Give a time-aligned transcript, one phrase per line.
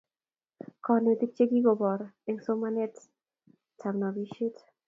[0.85, 4.55] konetik chegigoboor eng somanetab nobishet